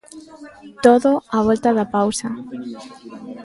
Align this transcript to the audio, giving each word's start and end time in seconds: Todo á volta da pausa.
Todo 0.85 1.11
á 1.35 1.37
volta 1.47 1.69
da 1.77 1.89
pausa. 1.95 2.29